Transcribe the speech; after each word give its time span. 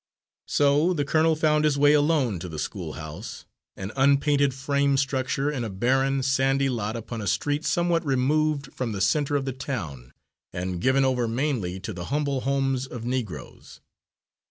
So 0.47 0.93
the 0.95 1.05
colonel 1.05 1.35
found 1.35 1.63
his 1.63 1.77
way 1.77 1.93
alone 1.93 2.39
to 2.39 2.49
the 2.49 2.57
schoolhouse, 2.57 3.45
an 3.77 3.91
unpainted 3.95 4.51
frame 4.51 4.97
structure 4.97 5.51
in 5.51 5.63
a 5.63 5.69
barren, 5.69 6.23
sandy 6.23 6.69
lot 6.69 6.95
upon 6.95 7.21
a 7.21 7.27
street 7.27 7.63
somewhat 7.65 8.03
removed 8.03 8.73
from 8.73 8.93
the 8.93 8.99
centre 9.01 9.35
of 9.35 9.45
the 9.45 9.53
town 9.53 10.13
and 10.51 10.81
given 10.81 11.05
over 11.05 11.27
mainly 11.27 11.79
to 11.81 11.93
the 11.93 12.05
humble 12.05 12.41
homes 12.41 12.87
of 12.87 13.05
Negroes. 13.05 13.79